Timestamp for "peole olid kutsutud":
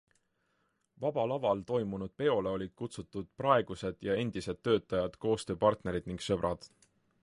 2.23-3.31